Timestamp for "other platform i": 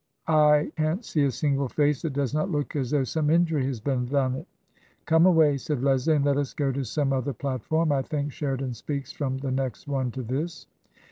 7.13-8.01